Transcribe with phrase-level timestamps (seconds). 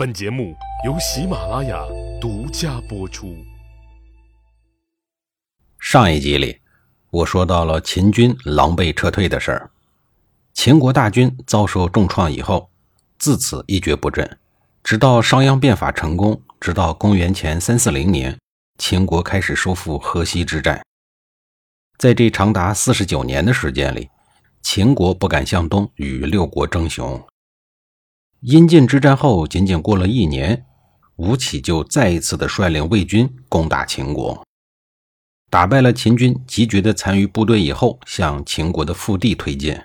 [0.00, 0.56] 本节目
[0.86, 1.84] 由喜马拉雅
[2.18, 3.36] 独家播出。
[5.78, 6.58] 上一集里，
[7.10, 9.70] 我说到了秦军狼狈撤退的事儿。
[10.54, 12.70] 秦国大军遭受重创以后，
[13.18, 14.38] 自此一蹶不振，
[14.82, 18.38] 直到商鞅变法成功，直到公元前三四零年，
[18.78, 20.80] 秦国开始收复河西之战。
[21.98, 24.08] 在这长达四十九年的时间里，
[24.62, 27.22] 秦国不敢向东与六国争雄。
[28.40, 30.64] 阴晋之战后，仅仅过了一年，
[31.16, 34.42] 吴起就再一次的率领魏军攻打秦国，
[35.50, 39.78] 打败了秦军集结的残余部队以后，向秦国的腹地推进。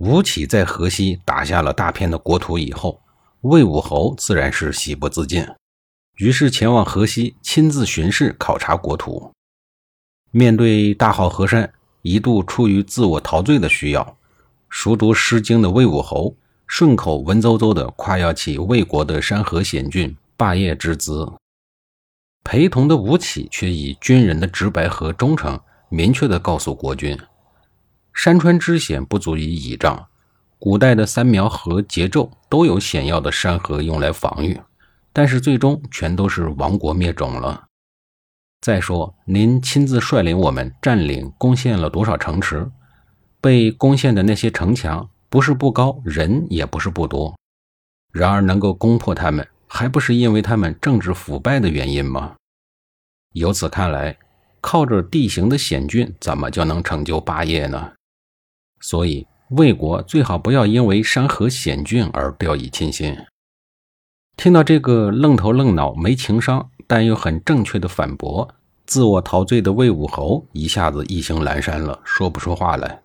[0.00, 3.00] 吴起在河西打下了大片的国土以后，
[3.40, 5.46] 魏武侯自然是喜不自禁，
[6.18, 9.32] 于是前往河西亲自巡视考察国土。
[10.30, 11.72] 面对大好河山，
[12.02, 14.18] 一度出于自我陶醉的需要，
[14.68, 16.36] 熟读《诗经》的魏武侯。
[16.72, 21.28] 顺口文绉绉地夸耀起魏国的山河险峻、霸业之姿，
[22.44, 27.18] 陪同的吴起却以军人的直白和忠诚，明确地告诉国君：
[28.14, 30.06] 山川之险不足以倚仗，
[30.60, 34.60] 古代的三苗和桀纣都有险要的山河用来防御，
[35.12, 37.64] 但是最终全都是亡国灭种了。
[38.60, 42.70] 再说，您亲自率领我们占领、攻陷了多少城池？
[43.40, 45.10] 被攻陷的那些城墙。
[45.30, 47.38] 不是不高，人也不是不多，
[48.12, 52.34] 然而能够攻破他们，还不是因为他们政治腐败的原因吗？
[53.34, 54.18] 由此看来，
[54.60, 57.92] 靠着地形的险峻，怎么就能成就霸业呢？
[58.80, 63.16] 所以，魏国最好不要因为山河险峻而掉以轻心。
[64.36, 68.52] 听到这个愣头愣脑、没情商但又很正确的反驳，
[68.84, 73.00] 自我陶醉的魏武侯一下子意兴阑珊了，说不出话来。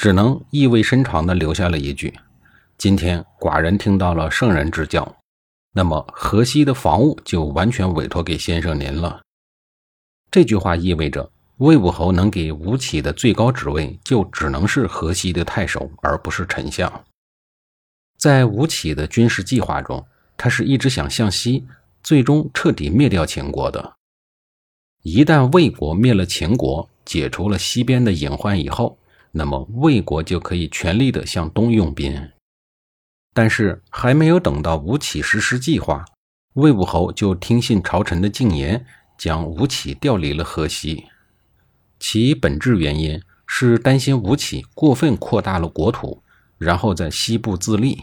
[0.00, 2.18] 只能意味深长地留下了一句
[2.78, 5.18] ：“今天寡人听到了圣人之教，
[5.74, 9.20] 那么河西的防务就完全委托给先生您了。”
[10.32, 17.04] 这句话意味着魏武侯能给吴起的最高职位就只能是河西的太守，而不是丞相。
[18.16, 21.66] 在吴起的军事计划中，他是一直想向西，
[22.02, 23.92] 最终彻底灭掉秦国的。
[25.02, 28.96] 一旦魏国灭了秦国，解除了西边的隐患以后，
[29.32, 32.30] 那么魏国就可以全力的向东用兵，
[33.32, 36.04] 但是还没有等到吴起实施计划，
[36.54, 38.84] 魏武侯就听信朝臣的进言，
[39.16, 41.04] 将吴起调离了河西。
[42.00, 46.22] 其本质原因是担心吴起过分扩大了国土，
[46.58, 48.02] 然后在西部自立。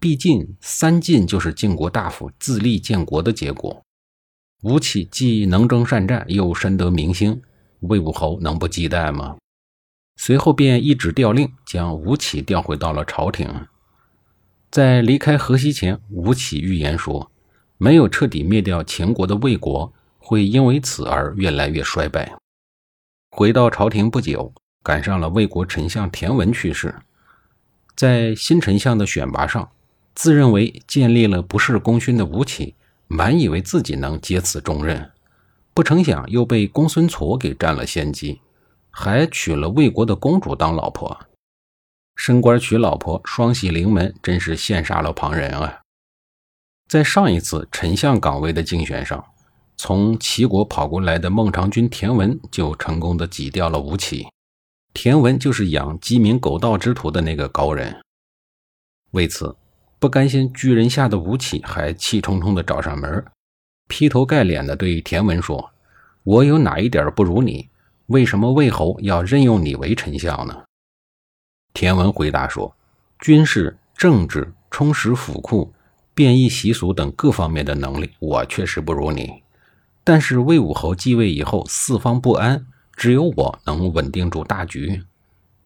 [0.00, 3.82] 毕竟三晋就是晋国大夫自立建国的结果。
[4.62, 7.40] 吴起既能征善战，又深得民心，
[7.80, 9.36] 魏武侯能不忌惮吗？
[10.20, 13.68] 随后便一纸调令，将吴起调回到了朝廷。
[14.68, 17.30] 在离开河西前，吴起预言说，
[17.78, 22.36] 没有彻底灭掉秦国的魏国，会因为此而越来越衰败。
[23.30, 24.52] 回到朝廷不久，
[24.82, 26.96] 赶上了魏国丞相田文去世。
[27.94, 29.70] 在新丞相的选拔上，
[30.16, 32.74] 自认为建立了不世功勋的吴起，
[33.06, 35.12] 满以为自己能接此重任，
[35.72, 38.40] 不成想又被公孙痤给占了先机。
[39.00, 41.16] 还娶了魏国的公主当老婆，
[42.16, 45.82] 升官娶老婆，双喜临门，真是羡煞了旁人啊！
[46.88, 49.24] 在上一次丞相岗位的竞选上，
[49.76, 54.26] 从齐国跑过来的孟尝君田文就成功的挤掉了吴起。
[54.92, 58.00] 田文就是养鸡鸣狗盗之徒的那个高人。
[59.12, 59.54] 为此，
[60.00, 63.24] 不甘心居人下的吴起还气冲冲的找上门，
[63.86, 65.70] 劈头盖脸的对田文说
[66.24, 67.70] ：“我有哪一点不如你？”
[68.08, 70.64] 为什么魏侯要任用你为丞相呢？
[71.74, 72.74] 田文回答说
[73.20, 75.74] ：“军事、政治、充实府库、
[76.14, 79.42] 变异习俗等各方面的能力，我确实不如你。
[80.02, 82.66] 但是魏武侯继位以后，四方不安，
[82.96, 85.02] 只有我能稳定住大局。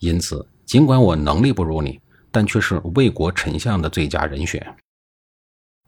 [0.00, 1.98] 因此，尽管我能力不如你，
[2.30, 4.76] 但却是魏国丞相的最佳人选。”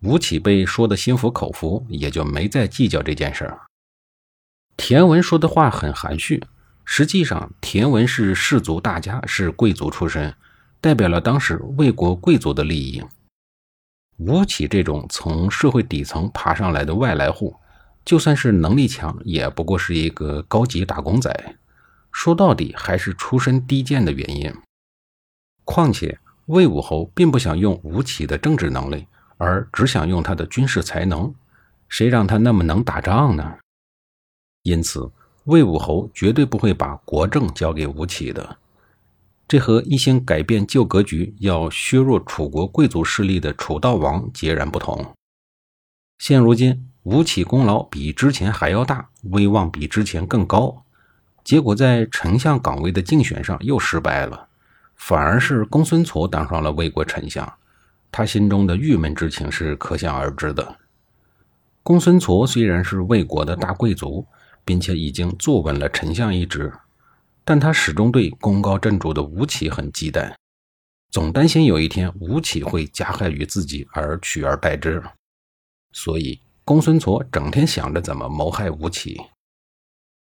[0.01, 3.68] 吴起被说的心服口服，也就没再计较这件事儿。
[4.79, 6.43] 田文说的话很含蓄，
[6.85, 10.33] 实际上田文是氏族大家，是贵族出身，
[10.81, 13.05] 代表了当时魏国贵族的利益。
[14.17, 17.55] 吴起这种从社会底层爬上来的外来户，
[18.05, 21.57] 就算是能力强，也不过是一个高级打工仔。
[22.13, 24.51] 说到底，还是出身低贱的原因。
[25.65, 31.35] 况且魏武侯并不想用吴起的政治能力，而只想用他的军事才能。
[31.89, 33.59] 谁让他那么能打仗呢？
[34.69, 35.11] 因此，
[35.45, 38.59] 魏武侯绝对不会把国政交给吴起的。
[39.49, 45.15] 这和一心改变旧格局、要削弱楚国贵族势力的楚悼王截然不同。
[46.19, 50.83] 现如今，吴起功劳比之前还要大，威望比之前更高，
[51.43, 54.49] 结果在丞相岗位的竞选上又失败了，
[54.97, 57.51] 反而是公孙痤当上了魏国丞相。
[58.13, 60.77] 他心中的郁闷之情是可想而知的。
[61.83, 64.27] 公孙痤虽然是魏国的大贵族，
[64.69, 66.71] 并且已经坐稳了丞相一职，
[67.43, 70.35] 但他始终对功高震主的吴起很忌惮，
[71.11, 75.03] 总担心有一天吴起会加害于自己而取而代之。
[75.93, 79.19] 所以，公孙痤整天想着怎么谋害吴起。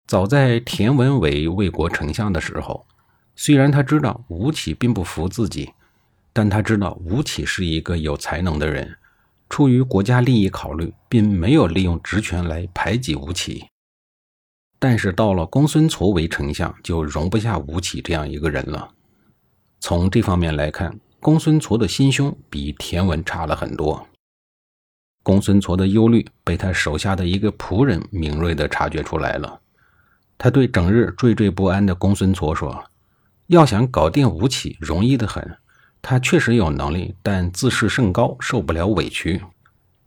[0.06, 2.86] 早在田文为魏国丞相的时候，
[3.38, 5.72] 虽然他知道吴起并不服自己。
[6.38, 8.98] 但他知道吴起是一个有才能的人，
[9.48, 13.66] 出于国家利益考虑，并没有利用职权来排挤吴起。
[14.88, 18.88] 但是到了公孙痤为丞相，就容不下吴起这样一个人了。
[19.80, 24.06] 从这方面来看，公孙痤的心胸比田文差了很多。
[25.24, 29.60] 公孙痤的忧虑被他手下的一个仆人敏锐地察觉出来了。
[30.38, 32.84] 他对整日惴惴不安的公孙痤说
[33.48, 35.58] ：“要想搞定吴起，容易得很。”
[36.04, 39.42] 他确实有能力，但自视甚高，受不了委屈。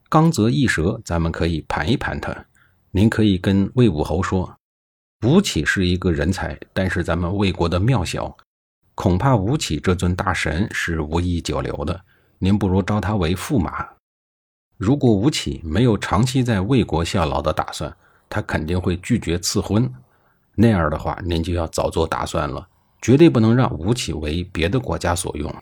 [0.08, 2.46] 刚则易折，咱们可以盘一盘他。
[2.92, 4.57] 您可以跟魏武侯说，
[5.26, 8.36] 吴起是一个人才，但是咱们魏国的庙小，
[8.94, 12.00] 恐怕吴起这尊大神是无意久留的。
[12.38, 13.84] 您不如招他为驸马。
[14.76, 17.96] 如果吴起没有长期在魏国效劳的打算，
[18.28, 19.92] 他肯定会拒绝赐婚。
[20.54, 22.68] 那样的话，您就要早做打算了，
[23.02, 25.52] 绝对不能让吴起为别的国家所用。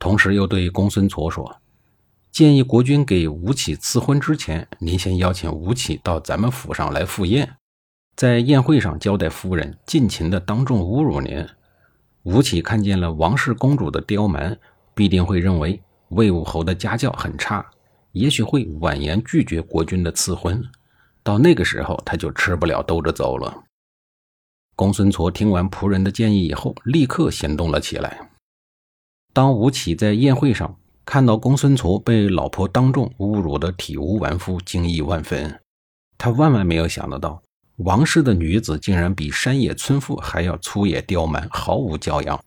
[0.00, 1.60] 同时又对公孙痤说
[2.32, 7.56] ：“建议国君给吴起赐婚之前，您先邀请吴起到咱们府上来赴宴，
[8.22, 11.44] 在宴会上交代夫人，尽情的当众侮辱您。
[12.22, 14.56] 吴起看见了王氏公主的刁蛮，
[14.94, 17.66] 必定会认为魏武侯的家教很差，
[18.12, 20.62] 也许会婉言拒绝国君的赐婚。
[21.24, 23.64] 到那个时候，他就吃不了兜着走了。”
[24.76, 28.30] 公孙痤听完仆人的建议以后，立刻行动了起来。
[29.32, 35.58] 当吴起在宴会上看到公孙痤被老婆当众侮辱的体无完肤，惊异万分。
[36.16, 37.42] 他万万没有想得到，
[37.84, 42.40] 王氏的女子竟然比山野村妇还要粗野刁蛮，毫无教养，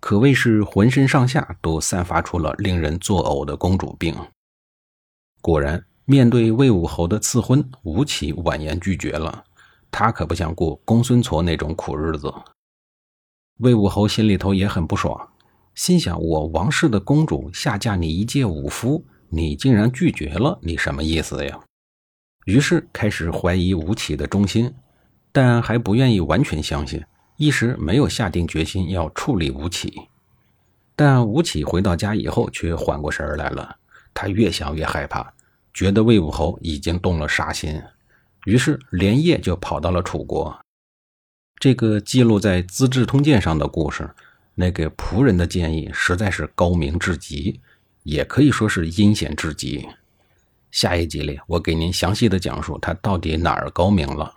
[0.00, 4.14] 可谓是浑身上下都散发出了令人作呕的公主病。
[5.40, 9.44] 果然，面对魏武侯的赐婚，吴起婉言拒绝了。
[9.90, 12.32] 他可不想过公孙痤那种苦日子。
[13.58, 15.28] 魏武侯心里头也很不爽。
[15.74, 21.60] 心想：我王氏的公主下嫁你一介武夫，你竟然拒绝了，你什么意思呀？
[22.44, 24.72] 于是开始怀疑吴起的忠心，
[25.30, 27.02] 但还不愿意完全相信，
[27.36, 30.08] 一时没有下定决心要处理吴起。
[30.94, 33.76] 但吴起回到家以后，却缓过神来了。
[34.12, 35.32] 他越想越害怕，
[35.72, 37.80] 觉得魏武侯已经动了杀心，
[38.44, 40.58] 于是连夜就跑到了楚国。
[41.58, 44.10] 这个记录在《资治通鉴》上的故事。
[44.54, 47.58] 那个仆人的建议实在是高明至极，
[48.02, 49.88] 也可以说是阴险至极。
[50.72, 54.34] 下一集里，我给您详细的讲述他到底哪儿高明了。